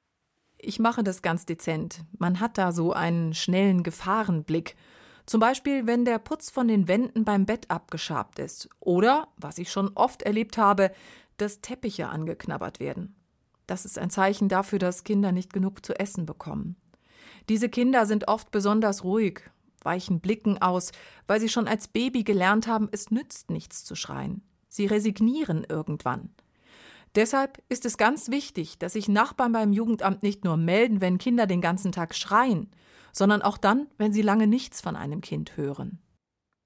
Ich 0.60 0.78
mache 0.78 1.04
das 1.04 1.24
ganz 1.24 1.48
dezent. 1.48 2.04
Man 2.20 2.40
hat 2.40 2.60
da 2.60 2.72
so 2.72 2.94
einen 2.94 3.34
schnellen 3.34 3.82
Gefahrenblick. 3.82 4.76
Zum 5.26 5.40
Beispiel, 5.40 5.88
wenn 5.88 6.06
der 6.06 6.20
Putz 6.20 6.52
von 6.52 6.68
den 6.68 6.88
Wänden 6.88 7.26
beim 7.26 7.48
Bett 7.48 7.72
abgeschabt 7.72 8.38
ist. 8.38 8.70
Oder, 8.80 9.30
was 9.38 9.58
ich 9.58 9.72
schon 9.72 9.92
oft 9.96 10.22
erlebt 10.22 10.60
habe, 10.60 10.92
dass 11.38 11.62
Teppiche 11.62 12.08
angeknabbert 12.08 12.80
werden. 12.80 13.16
Das 13.66 13.86
ist 13.86 13.98
ein 13.98 14.12
Zeichen 14.12 14.48
dafür, 14.48 14.78
dass 14.78 15.04
Kinder 15.04 15.32
nicht 15.32 15.54
genug 15.54 15.84
zu 15.84 15.98
essen 16.00 16.28
bekommen. 16.28 16.76
Diese 17.50 17.70
Kinder 17.70 18.06
sind 18.06 18.28
oft 18.28 18.52
besonders 18.52 19.04
ruhig, 19.04 19.42
weichen 19.82 20.20
Blicken 20.20 20.62
aus, 20.62 20.92
weil 21.26 21.40
sie 21.40 21.50
schon 21.50 21.68
als 21.68 21.88
Baby 21.88 22.24
gelernt 22.24 22.68
haben, 22.68 22.90
es 22.92 23.10
nützt 23.10 23.50
nichts 23.50 23.84
zu 23.86 23.96
schreien. 23.96 24.44
Sie 24.68 24.86
resignieren 24.86 25.66
irgendwann. 25.68 26.30
Deshalb 27.16 27.62
ist 27.68 27.86
es 27.86 27.98
ganz 27.98 28.30
wichtig, 28.30 28.78
dass 28.78 28.94
sich 28.94 29.10
Nachbarn 29.10 29.52
beim 29.52 29.74
Jugendamt 29.74 30.24
nicht 30.24 30.46
nur 30.46 30.58
melden, 30.58 31.02
wenn 31.02 31.18
Kinder 31.18 31.46
den 31.46 31.62
ganzen 31.62 31.92
Tag 31.92 32.16
schreien, 32.16 32.72
sondern 33.12 33.42
auch 33.42 33.58
dann, 33.58 33.88
wenn 33.98 34.14
sie 34.14 34.22
lange 34.22 34.48
nichts 34.48 34.80
von 34.82 34.96
einem 34.96 35.22
Kind 35.22 35.58
hören. 35.58 36.00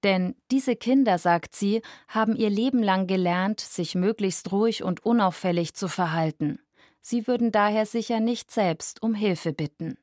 Denn 0.04 0.36
diese 0.52 0.76
Kinder, 0.76 1.18
sagt 1.18 1.56
sie, 1.56 1.82
haben 2.08 2.36
ihr 2.36 2.52
Leben 2.52 2.84
lang 2.84 3.08
gelernt, 3.08 3.60
sich 3.60 3.96
möglichst 3.96 4.52
ruhig 4.52 4.84
und 4.84 5.04
unauffällig 5.04 5.74
zu 5.74 5.88
verhalten. 5.88 6.60
Sie 7.02 7.26
würden 7.26 7.52
daher 7.52 7.88
sicher 7.88 8.20
nicht 8.20 8.52
selbst 8.52 9.02
um 9.02 9.16
Hilfe 9.16 9.52
bitten. 9.52 9.98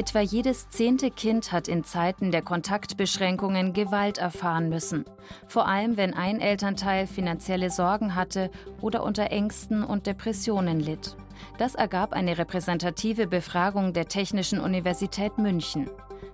Etwa 0.00 0.20
jedes 0.20 0.70
zehnte 0.70 1.10
Kind 1.10 1.52
hat 1.52 1.68
in 1.68 1.84
Zeiten 1.84 2.30
der 2.30 2.40
Kontaktbeschränkungen 2.40 3.74
Gewalt 3.74 4.16
erfahren 4.16 4.70
müssen, 4.70 5.04
vor 5.46 5.68
allem 5.68 5.98
wenn 5.98 6.14
ein 6.14 6.40
Elternteil 6.40 7.06
finanzielle 7.06 7.68
Sorgen 7.68 8.14
hatte 8.14 8.50
oder 8.80 9.02
unter 9.02 9.30
Ängsten 9.30 9.84
und 9.84 10.06
Depressionen 10.06 10.80
litt. 10.80 11.18
Das 11.58 11.74
ergab 11.74 12.14
eine 12.14 12.38
repräsentative 12.38 13.26
Befragung 13.26 13.92
der 13.92 14.08
Technischen 14.08 14.58
Universität 14.58 15.36
München. 15.36 15.90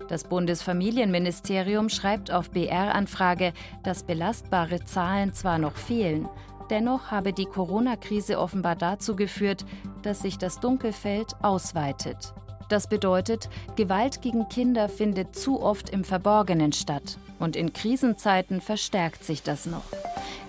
Das 0.07 0.23
Bundesfamilienministerium 0.23 1.89
schreibt 1.89 2.31
auf 2.31 2.53
BR-Anfrage, 2.53 3.53
dass 3.83 4.05
belastbare 4.05 4.85
Zahlen 4.85 5.33
zwar 5.33 5.59
noch 5.59 5.75
fehlen, 5.75 6.29
dennoch 6.71 7.11
habe 7.11 7.33
die 7.33 7.47
Corona-Krise 7.47 8.39
offenbar 8.39 8.77
dazu 8.77 9.17
geführt, 9.17 9.67
dass 10.03 10.21
sich 10.21 10.39
das 10.39 10.61
Dunkelfeld 10.61 11.35
ausweitet. 11.43 12.33
Das 12.69 12.89
bedeutet, 12.89 13.49
Gewalt 13.77 14.23
gegen 14.23 14.49
Kinder 14.49 14.89
findet 14.89 15.37
zu 15.37 15.63
oft 15.63 15.91
im 15.91 16.03
Verborgenen 16.03 16.73
statt. 16.73 17.19
Und 17.39 17.55
in 17.55 17.73
Krisenzeiten 17.73 18.61
verstärkt 18.61 19.25
sich 19.25 19.43
das 19.43 19.67
noch. 19.67 19.85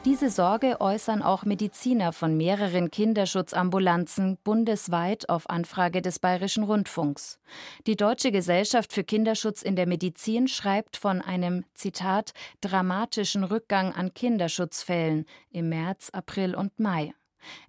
Diese 0.05 0.29
Sorge 0.29 0.79
äußern 0.79 1.21
auch 1.21 1.43
Mediziner 1.43 2.13
von 2.13 2.37
mehreren 2.37 2.89
Kinderschutzambulanzen 2.91 4.37
bundesweit 4.43 5.27
auf 5.27 5.49
Anfrage 5.49 6.01
des 6.01 6.19
Bayerischen 6.19 6.63
Rundfunks. 6.63 7.39
Die 7.87 7.97
Deutsche 7.97 8.31
Gesellschaft 8.31 8.93
für 8.93 9.03
Kinderschutz 9.03 9.61
in 9.61 9.75
der 9.75 9.85
Medizin 9.85 10.47
schreibt 10.47 10.95
von 10.95 11.21
einem, 11.21 11.65
Zitat, 11.73 12.33
dramatischen 12.61 13.43
Rückgang 13.43 13.91
an 13.93 14.13
Kinderschutzfällen 14.13 15.25
im 15.51 15.69
März, 15.69 16.09
April 16.13 16.55
und 16.55 16.79
Mai. 16.79 17.13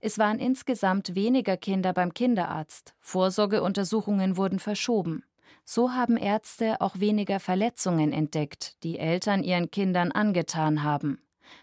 Es 0.00 0.18
waren 0.18 0.38
insgesamt 0.38 1.14
weniger 1.14 1.56
Kinder 1.56 1.92
beim 1.92 2.14
Kinderarzt. 2.14 2.94
Vorsorgeuntersuchungen 3.00 4.36
wurden 4.36 4.58
verschoben. 4.58 5.24
So 5.64 5.92
haben 5.92 6.16
Ärzte 6.16 6.80
auch 6.80 6.98
weniger 6.98 7.40
Verletzungen 7.40 8.12
entdeckt, 8.12 8.82
die 8.82 8.98
Eltern 8.98 9.42
ihren 9.42 9.70
Kindern 9.70 10.12
angetan 10.12 10.82
haben. 10.82 11.20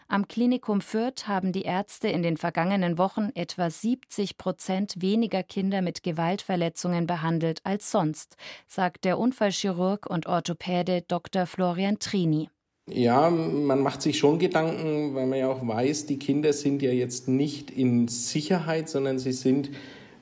Am 0.08 0.28
Klinikum 0.28 0.82
Fürth 0.82 1.28
haben 1.28 1.52
die 1.52 1.64
Ärzte 1.64 2.08
in 2.10 2.22
den 2.22 2.38
vergangenen 2.38 2.98
Wochen 2.98 3.30
etwa 3.34 3.70
70 3.70 4.38
Prozent 4.38 5.02
weniger 5.02 5.42
Kinder 5.44 5.82
mit 5.82 6.04
Gewaltverletzungen 6.04 7.08
behandelt 7.08 7.62
als 7.64 7.92
sonst, 7.92 8.38
sagt 8.68 9.06
der 9.06 9.18
Unfallchirurg 9.18 10.06
und 10.08 10.28
Orthopäde 10.28 11.02
Dr. 11.02 11.46
Florian 11.46 12.00
Trini. 12.00 12.50
Ja, 12.88 13.32
man 13.32 13.82
macht 13.82 14.04
sich 14.04 14.20
schon 14.20 14.38
Gedanken, 14.38 15.16
weil 15.16 15.26
man 15.26 15.40
ja 15.40 15.50
auch 15.50 15.68
weiß, 15.68 16.06
die 16.06 16.20
Kinder 16.20 16.54
sind 16.54 16.84
ja 16.84 16.92
jetzt 16.92 17.28
nicht 17.28 17.72
in 17.72 18.08
Sicherheit, 18.08 18.90
sondern 18.90 19.18
sie 19.18 19.32
sind 19.32 19.72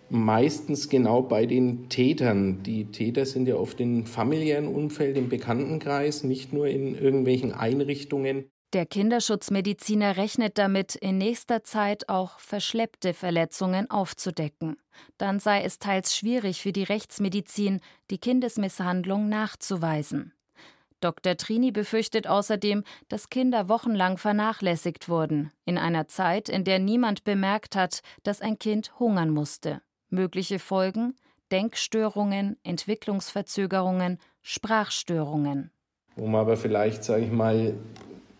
meistens 0.10 0.88
genau 0.88 1.22
bei 1.24 1.46
den 1.46 1.90
Tätern. 1.90 2.64
Die 2.64 2.86
Täter 2.86 3.26
sind 3.26 3.48
ja 3.48 3.56
oft 3.56 3.82
im 3.82 4.06
familiären 4.06 4.68
Umfeld, 4.68 5.18
im 5.18 5.28
Bekanntenkreis, 5.28 6.24
nicht 6.24 6.54
nur 6.54 6.68
in 6.68 6.96
irgendwelchen 6.96 7.52
Einrichtungen. 7.52 8.46
Der 8.72 8.86
Kinderschutzmediziner 8.86 10.18
rechnet 10.18 10.58
damit, 10.58 10.96
in 10.96 11.18
nächster 11.18 11.64
Zeit 11.64 12.10
auch 12.10 12.40
verschleppte 12.40 13.14
Verletzungen 13.14 13.90
aufzudecken. 13.92 14.78
Dann 15.18 15.40
sei 15.40 15.64
es 15.64 15.80
teils 15.80 16.16
schwierig 16.16 16.62
für 16.62 16.72
die 16.72 16.84
Rechtsmedizin, 16.84 17.82
die 18.10 18.18
Kindesmisshandlung 18.18 19.30
nachzuweisen. 19.30 20.34
Dr. 21.04 21.38
Trini 21.38 21.72
befürchtet 21.72 22.28
außerdem, 22.28 22.84
dass 23.10 23.30
Kinder 23.30 23.70
wochenlang 23.70 24.18
vernachlässigt 24.18 25.10
wurden, 25.10 25.52
in 25.66 25.78
einer 25.78 26.08
Zeit, 26.08 26.50
in 26.50 26.64
der 26.64 26.80
niemand 26.80 27.24
bemerkt 27.24 27.76
hat, 27.76 28.02
dass 28.24 28.42
ein 28.42 28.58
Kind 28.58 28.98
hungern 29.00 29.30
musste. 29.30 29.82
Mögliche 30.10 30.60
Folgen 30.60 31.16
Denkstörungen, 31.52 32.58
Entwicklungsverzögerungen, 32.64 34.18
Sprachstörungen. 34.42 35.70
Wo 36.16 36.26
man 36.26 36.42
aber 36.42 36.58
vielleicht, 36.58 37.04
sage 37.04 37.26
ich 37.26 37.32
mal, 37.32 37.76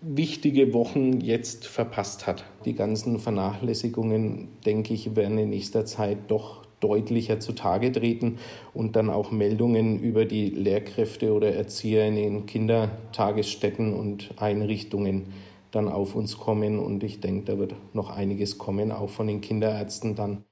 wichtige 0.02 0.74
Wochen 0.74 1.22
jetzt 1.22 1.68
verpasst 1.68 2.26
hat. 2.26 2.44
Die 2.66 2.74
ganzen 2.74 3.20
Vernachlässigungen, 3.20 4.50
denke 4.66 4.96
ich, 4.96 5.16
werden 5.16 5.38
in 5.38 5.52
nächster 5.52 5.86
Zeit 5.86 6.18
doch 6.28 6.63
deutlicher 6.84 7.40
zutage 7.40 7.92
treten 7.92 8.40
und 8.74 8.96
dann 8.96 9.10
auch 9.10 9.32
Meldungen 9.32 10.00
über 10.00 10.26
die 10.26 10.50
Lehrkräfte 10.50 11.34
oder 11.34 11.54
Erzieher 11.54 12.08
in 12.08 12.16
den 12.16 12.46
Kindertagesstätten 12.46 13.94
und 13.94 14.34
Einrichtungen 14.38 15.34
dann 15.72 15.88
auf 15.88 16.16
uns 16.16 16.38
kommen. 16.38 16.80
Und 16.80 17.04
ich 17.04 17.20
denke, 17.20 17.52
da 17.52 17.58
wird 17.58 17.76
noch 17.94 18.10
einiges 18.10 18.58
kommen, 18.58 18.92
auch 18.92 19.10
von 19.10 19.28
den 19.28 19.42
Kinderärzten 19.42 20.16
dann. 20.16 20.44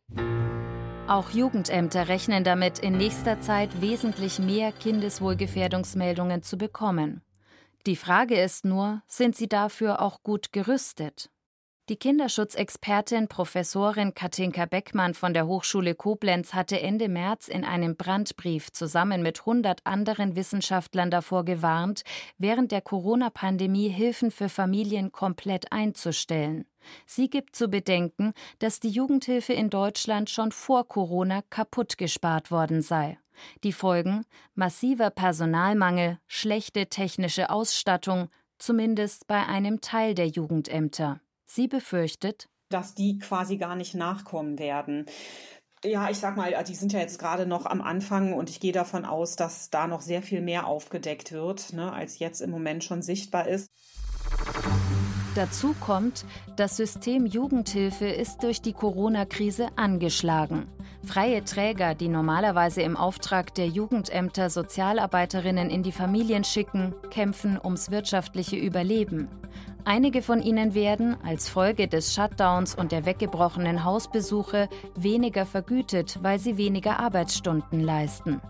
Auch 1.08 1.32
Jugendämter 1.32 2.08
rechnen 2.08 2.44
damit, 2.44 2.80
in 2.80 2.98
nächster 2.98 3.42
Zeit 3.42 3.82
wesentlich 3.82 4.40
mehr 4.40 4.72
Kindeswohlgefährdungsmeldungen 4.72 6.42
zu 6.42 6.58
bekommen. 6.58 7.22
Die 7.88 7.96
Frage 7.96 8.40
ist 8.40 8.64
nur, 8.64 9.02
sind 9.08 9.36
sie 9.36 9.50
dafür 9.50 10.02
auch 10.02 10.22
gut 10.22 10.54
gerüstet? 10.54 11.31
Die 11.92 11.98
Kinderschutzexpertin 11.98 13.28
Professorin 13.28 14.14
Katinka 14.14 14.66
Beckmann 14.66 15.14
von 15.14 15.34
der 15.34 15.46
Hochschule 15.46 15.94
Koblenz 15.94 16.54
hatte 16.54 16.80
Ende 16.80 17.10
März 17.10 17.50
in 17.50 17.66
einem 17.66 17.98
Brandbrief 17.98 18.72
zusammen 18.72 19.22
mit 19.22 19.42
100 19.42 19.82
anderen 19.86 20.38
Wissenschaftlern 20.38 21.12
davor 21.12 21.44
gewarnt, 21.44 22.04
während 22.38 22.72
der 22.72 22.80
Corona-Pandemie 22.80 23.90
Hilfen 23.90 24.32
für 24.32 24.48
Familien 24.48 25.12
komplett 25.12 25.74
einzustellen. 25.74 26.64
Sie 27.06 27.30
gibt 27.30 27.58
zu 27.58 27.68
bedenken, 27.68 28.32
dass 28.60 28.80
die 28.80 28.88
Jugendhilfe 28.88 29.52
in 29.52 29.70
Deutschland 29.70 30.30
schon 30.30 30.54
vor 30.54 30.88
Corona 30.88 31.42
kaputt 31.50 31.98
gespart 31.98 32.52
worden 32.52 32.82
sei. 32.82 33.20
Die 33.66 33.74
Folgen 33.74 34.24
massiver 34.56 35.10
Personalmangel, 35.10 36.20
schlechte 36.28 36.88
technische 36.88 37.50
Ausstattung, 37.50 38.30
zumindest 38.60 39.28
bei 39.28 39.46
einem 39.46 39.82
Teil 39.82 40.16
der 40.16 40.28
Jugendämter. 40.28 41.20
Sie 41.54 41.68
befürchtet, 41.68 42.48
dass 42.70 42.96
die 42.96 43.20
quasi 43.20 43.58
gar 43.58 43.76
nicht 43.76 43.94
nachkommen 43.94 44.58
werden. 44.58 45.06
Ja, 45.84 46.10
ich 46.10 46.18
sag 46.18 46.38
mal, 46.38 46.54
die 46.66 46.76
sind 46.76 46.94
ja 46.94 47.00
jetzt 47.00 47.20
gerade 47.20 47.46
noch 47.46 47.66
am 47.66 47.82
Anfang 47.82 48.32
und 48.32 48.50
ich 48.50 48.62
gehe 48.62 48.72
davon 48.72 49.04
aus, 49.04 49.36
dass 49.36 49.70
da 49.70 49.86
noch 49.86 50.00
sehr 50.00 50.22
viel 50.22 50.40
mehr 50.40 50.66
aufgedeckt 50.66 51.34
wird, 51.34 51.74
ne, 51.74 51.92
als 51.92 52.20
jetzt 52.20 52.40
im 52.40 52.52
Moment 52.52 52.86
schon 52.86 53.02
sichtbar 53.02 53.50
ist. 53.50 53.70
Dazu 55.36 55.76
kommt, 55.82 56.26
das 56.56 56.78
System 56.78 57.26
Jugendhilfe 57.26 58.08
ist 58.08 58.44
durch 58.44 58.62
die 58.62 58.74
Corona-Krise 58.74 59.68
angeschlagen. 59.76 60.68
Freie 61.04 61.44
Träger, 61.44 61.96
die 61.96 62.10
normalerweise 62.10 62.82
im 62.82 62.96
Auftrag 62.96 63.54
der 63.56 63.68
Jugendämter 63.68 64.50
Sozialarbeiterinnen 64.50 65.70
in 65.70 65.84
die 65.84 65.92
Familien 65.92 66.44
schicken, 66.44 66.94
kämpfen 67.10 67.60
ums 67.62 67.92
wirtschaftliche 67.92 68.56
Überleben. 68.56 69.28
Einige 69.84 70.22
von 70.22 70.42
ihnen 70.42 70.76
werden, 70.76 71.18
als 71.24 71.50
Folge 71.50 71.88
des 71.88 72.14
Shutdowns 72.14 72.76
und 72.76 72.92
der 72.92 73.06
weggebrochenen 73.06 73.84
Hausbesuche, 73.84 74.70
weniger 74.96 75.46
vergütet, 75.46 76.20
weil 76.22 76.40
sie 76.40 76.58
weniger 76.58 77.00
Arbeitsstunden 77.00 77.80
leisten. 77.80 78.42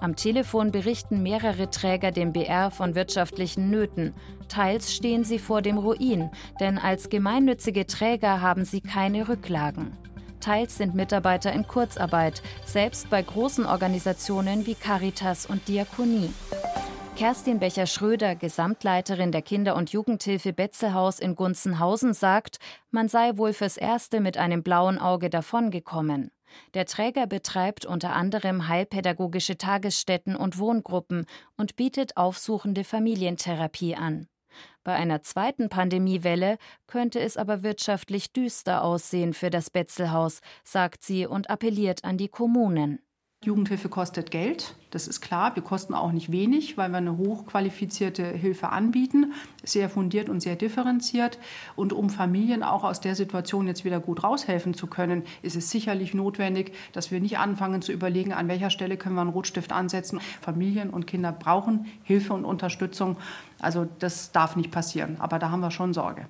Am 0.00 0.16
Telefon 0.16 0.72
berichten 0.72 1.22
mehrere 1.22 1.70
Träger 1.70 2.10
dem 2.10 2.32
BR 2.32 2.70
von 2.70 2.94
wirtschaftlichen 2.94 3.70
Nöten. 3.70 4.14
Teils 4.48 4.92
stehen 4.92 5.24
sie 5.24 5.38
vor 5.38 5.62
dem 5.62 5.78
Ruin, 5.78 6.30
denn 6.60 6.78
als 6.78 7.08
gemeinnützige 7.08 7.86
Träger 7.86 8.40
haben 8.40 8.64
sie 8.64 8.80
keine 8.80 9.28
Rücklagen. 9.28 9.96
Teils 10.40 10.76
sind 10.76 10.94
Mitarbeiter 10.94 11.52
in 11.52 11.66
Kurzarbeit, 11.66 12.42
selbst 12.66 13.08
bei 13.08 13.22
großen 13.22 13.64
Organisationen 13.64 14.66
wie 14.66 14.74
Caritas 14.74 15.46
und 15.46 15.68
Diakonie. 15.68 16.30
Kerstin 17.16 17.60
Becher-Schröder, 17.60 18.34
Gesamtleiterin 18.34 19.30
der 19.30 19.42
Kinder- 19.42 19.76
und 19.76 19.90
Jugendhilfe 19.90 20.52
Betzelhaus 20.52 21.20
in 21.20 21.36
Gunzenhausen, 21.36 22.12
sagt, 22.12 22.58
man 22.90 23.08
sei 23.08 23.36
wohl 23.36 23.52
fürs 23.52 23.76
Erste 23.76 24.18
mit 24.18 24.36
einem 24.36 24.64
blauen 24.64 24.98
Auge 24.98 25.30
davongekommen. 25.30 26.32
Der 26.74 26.86
Träger 26.86 27.28
betreibt 27.28 27.86
unter 27.86 28.14
anderem 28.14 28.66
heilpädagogische 28.66 29.56
Tagesstätten 29.56 30.34
und 30.34 30.58
Wohngruppen 30.58 31.26
und 31.56 31.76
bietet 31.76 32.16
aufsuchende 32.16 32.82
Familientherapie 32.82 33.94
an. 33.94 34.26
Bei 34.82 34.94
einer 34.94 35.22
zweiten 35.22 35.68
Pandemiewelle 35.68 36.58
könnte 36.88 37.20
es 37.20 37.36
aber 37.36 37.62
wirtschaftlich 37.62 38.32
düster 38.32 38.82
aussehen 38.82 39.34
für 39.34 39.50
das 39.50 39.70
Betzelhaus, 39.70 40.40
sagt 40.64 41.04
sie 41.04 41.26
und 41.26 41.48
appelliert 41.48 42.02
an 42.02 42.18
die 42.18 42.28
Kommunen. 42.28 43.03
Jugendhilfe 43.44 43.88
kostet 43.88 44.30
Geld, 44.30 44.74
das 44.90 45.08
ist 45.08 45.20
klar. 45.20 45.56
Wir 45.56 45.62
kosten 45.62 45.92
auch 45.92 46.12
nicht 46.12 46.30
wenig, 46.30 46.78
weil 46.78 46.90
wir 46.90 46.98
eine 46.98 47.16
hochqualifizierte 47.16 48.24
Hilfe 48.24 48.68
anbieten, 48.68 49.32
sehr 49.64 49.88
fundiert 49.88 50.28
und 50.28 50.40
sehr 50.40 50.54
differenziert. 50.54 51.38
Und 51.74 51.92
um 51.92 52.10
Familien 52.10 52.62
auch 52.62 52.84
aus 52.84 53.00
der 53.00 53.14
Situation 53.14 53.66
jetzt 53.66 53.84
wieder 53.84 53.98
gut 53.98 54.22
raushelfen 54.22 54.72
zu 54.72 54.86
können, 54.86 55.24
ist 55.42 55.56
es 55.56 55.70
sicherlich 55.70 56.14
notwendig, 56.14 56.72
dass 56.92 57.10
wir 57.10 57.20
nicht 57.20 57.38
anfangen 57.38 57.82
zu 57.82 57.92
überlegen, 57.92 58.32
an 58.32 58.48
welcher 58.48 58.70
Stelle 58.70 58.96
können 58.96 59.16
wir 59.16 59.22
einen 59.22 59.30
Rotstift 59.30 59.72
ansetzen. 59.72 60.20
Familien 60.40 60.90
und 60.90 61.06
Kinder 61.06 61.32
brauchen 61.32 61.86
Hilfe 62.04 62.32
und 62.32 62.44
Unterstützung. 62.44 63.16
Also 63.60 63.88
das 63.98 64.30
darf 64.30 64.54
nicht 64.54 64.70
passieren, 64.70 65.16
aber 65.18 65.38
da 65.38 65.50
haben 65.50 65.60
wir 65.60 65.70
schon 65.72 65.92
Sorge. 65.92 66.28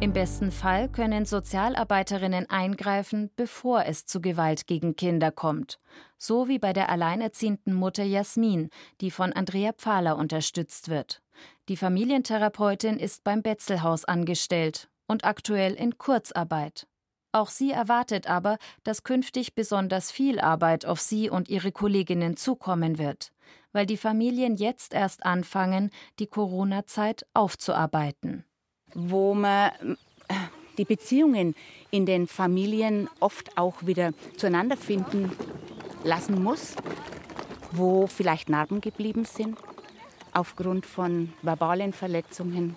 Im 0.00 0.12
besten 0.12 0.52
Fall 0.52 0.88
können 0.88 1.24
Sozialarbeiterinnen 1.24 2.48
eingreifen, 2.48 3.30
bevor 3.34 3.84
es 3.84 4.06
zu 4.06 4.20
Gewalt 4.20 4.68
gegen 4.68 4.94
Kinder 4.94 5.32
kommt. 5.32 5.80
So 6.16 6.46
wie 6.46 6.60
bei 6.60 6.72
der 6.72 6.88
alleinerziehenden 6.88 7.74
Mutter 7.74 8.04
Jasmin, 8.04 8.70
die 9.00 9.10
von 9.10 9.32
Andrea 9.32 9.72
Pfahler 9.72 10.16
unterstützt 10.16 10.88
wird. 10.88 11.20
Die 11.68 11.76
Familientherapeutin 11.76 13.00
ist 13.00 13.24
beim 13.24 13.42
Betzelhaus 13.42 14.04
angestellt 14.04 14.88
und 15.08 15.24
aktuell 15.24 15.74
in 15.74 15.98
Kurzarbeit. 15.98 16.86
Auch 17.32 17.50
sie 17.50 17.72
erwartet 17.72 18.30
aber, 18.30 18.58
dass 18.84 19.02
künftig 19.02 19.56
besonders 19.56 20.12
viel 20.12 20.38
Arbeit 20.38 20.86
auf 20.86 21.00
sie 21.00 21.28
und 21.28 21.48
ihre 21.48 21.72
Kolleginnen 21.72 22.36
zukommen 22.36 22.98
wird, 22.98 23.32
weil 23.72 23.84
die 23.84 23.96
Familien 23.96 24.54
jetzt 24.54 24.94
erst 24.94 25.26
anfangen, 25.26 25.90
die 26.20 26.28
Corona-Zeit 26.28 27.26
aufzuarbeiten 27.34 28.44
wo 28.94 29.34
man 29.34 29.70
die 30.76 30.84
Beziehungen 30.84 31.54
in 31.90 32.06
den 32.06 32.26
Familien 32.26 33.08
oft 33.20 33.58
auch 33.58 33.86
wieder 33.86 34.12
zueinander 34.36 34.76
finden 34.76 35.32
lassen 36.04 36.42
muss, 36.42 36.74
wo 37.72 38.06
vielleicht 38.06 38.48
Narben 38.48 38.80
geblieben 38.80 39.24
sind 39.24 39.58
aufgrund 40.32 40.86
von 40.86 41.32
verbalen 41.42 41.92
Verletzungen, 41.92 42.76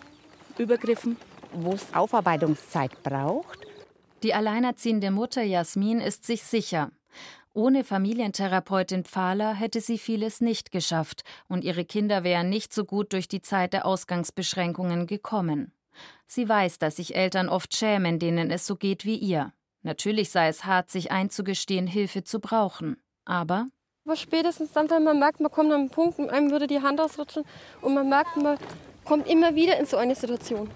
Übergriffen, 0.58 1.18
wo 1.54 1.74
es 1.74 1.94
Aufarbeitungszeit 1.94 3.04
braucht. 3.04 3.60
Die 4.24 4.34
alleinerziehende 4.34 5.12
Mutter 5.12 5.44
Jasmin 5.44 6.00
ist 6.00 6.26
sich 6.26 6.44
sicher. 6.44 6.92
Ohne 7.54 7.84
Familientherapeutin 7.84 9.04
Pfahler 9.04 9.54
hätte 9.54 9.82
sie 9.82 9.98
vieles 9.98 10.40
nicht 10.40 10.72
geschafft 10.72 11.24
und 11.50 11.64
ihre 11.64 11.84
Kinder 11.84 12.24
wären 12.24 12.50
nicht 12.50 12.74
so 12.74 12.86
gut 12.86 13.12
durch 13.14 13.28
die 13.28 13.42
Zeit 13.42 13.74
der 13.74 13.86
Ausgangsbeschränkungen 13.86 15.06
gekommen. 15.06 15.74
Sie 16.28 16.48
weiß, 16.48 16.80
dass 16.80 16.96
sich 16.96 17.16
Eltern 17.16 17.50
oft 17.50 17.76
schämen, 17.76 18.20
denen 18.20 18.52
es 18.52 18.66
so 18.66 18.76
geht 18.76 19.06
wie 19.06 19.18
ihr. 19.18 19.52
Natürlich 19.84 20.30
sei 20.30 20.48
es 20.48 20.66
hart, 20.66 20.90
sich 20.92 21.12
einzugestehen, 21.12 21.88
Hilfe 21.88 22.24
zu 22.24 22.40
brauchen. 22.40 22.98
Aber. 23.26 23.68
Aber 24.06 24.16
spätestens 24.16 24.72
dann, 24.72 24.90
wenn 24.90 25.04
man 25.04 25.20
merkt, 25.20 25.40
man 25.40 25.52
kommt 25.52 25.72
an 25.72 25.82
einen 25.82 25.90
Punkt, 25.90 26.20
einem 26.20 26.52
würde 26.52 26.68
die 26.68 26.82
Hand 26.82 27.00
ausrutschen 27.00 27.44
und 27.82 27.94
man 27.94 28.08
merkt, 28.10 28.38
man 28.38 28.58
kommt 29.06 29.28
immer 29.28 29.56
wieder 29.56 29.78
in 29.78 29.86
so 29.86 29.98
eine 29.98 30.16
Situation. 30.16 30.70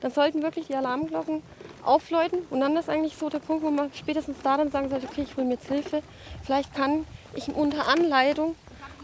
Dann 0.00 0.12
sollten 0.12 0.42
wirklich 0.42 0.66
die 0.66 0.74
Alarmglocken 0.74 1.42
aufläuten 1.82 2.40
und 2.50 2.60
dann 2.60 2.76
ist 2.76 2.88
eigentlich 2.88 3.16
so 3.16 3.28
der 3.28 3.38
Punkt, 3.38 3.62
wo 3.62 3.70
man 3.70 3.92
spätestens 3.92 4.38
da 4.42 4.56
dann 4.56 4.70
sagen 4.70 4.88
sollte, 4.88 5.06
okay, 5.06 5.22
ich 5.22 5.36
will 5.36 5.44
mir 5.44 5.54
jetzt 5.54 5.68
Hilfe. 5.68 6.02
Vielleicht 6.42 6.74
kann 6.74 7.06
ich 7.34 7.48
unter 7.48 7.88
Anleitung 7.88 8.54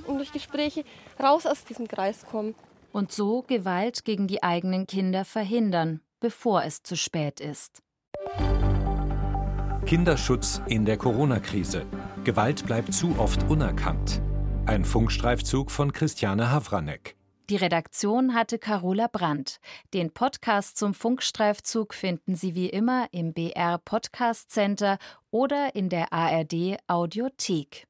und 0.06 0.16
durch 0.16 0.32
Gespräche 0.32 0.84
raus 1.22 1.46
aus 1.46 1.64
diesem 1.64 1.88
Kreis 1.88 2.24
kommen 2.26 2.54
und 2.92 3.12
so 3.12 3.42
Gewalt 3.42 4.04
gegen 4.04 4.26
die 4.26 4.42
eigenen 4.42 4.86
Kinder 4.86 5.24
verhindern, 5.24 6.00
bevor 6.20 6.64
es 6.64 6.82
zu 6.82 6.96
spät 6.96 7.40
ist. 7.40 7.82
Kinderschutz 9.86 10.62
in 10.66 10.84
der 10.84 10.96
Corona-Krise. 10.96 11.86
Gewalt 12.24 12.66
bleibt 12.66 12.92
zu 12.92 13.18
oft 13.18 13.48
unerkannt. 13.50 14.20
Ein 14.66 14.84
Funkstreifzug 14.84 15.70
von 15.70 15.92
Christiane 15.92 16.50
Havranek. 16.50 17.16
Die 17.50 17.56
Redaktion 17.56 18.34
hatte 18.34 18.60
Carola 18.60 19.08
Brandt. 19.08 19.58
Den 19.92 20.12
Podcast 20.12 20.76
zum 20.76 20.94
Funkstreifzug 20.94 21.94
finden 21.94 22.36
Sie 22.36 22.54
wie 22.54 22.68
immer 22.68 23.08
im 23.10 23.32
BR 23.32 23.78
Podcast 23.78 24.52
Center 24.52 24.98
oder 25.32 25.74
in 25.74 25.88
der 25.88 26.12
ARD 26.12 26.76
Audiothek. 26.86 27.88